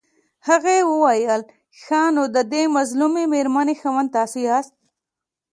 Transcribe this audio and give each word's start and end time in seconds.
هغې 0.47 0.77
وويل 0.91 1.41
ښه 1.81 2.01
نو 2.15 2.23
ددې 2.35 2.63
مظلومې 2.77 3.23
مېرمنې 3.33 3.75
خاوند 3.81 4.09
تاسو 4.17 4.37
ياست. 4.47 4.73